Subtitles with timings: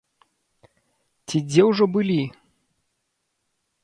[1.27, 2.17] Ці дзе ўжо былі?